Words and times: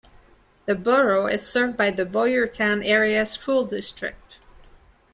The 0.65 0.73
borough 0.73 1.27
is 1.27 1.47
served 1.47 1.77
by 1.77 1.91
the 1.91 2.07
Boyertown 2.07 2.83
Area 2.83 3.23
School 3.23 3.67
District. 3.67 4.39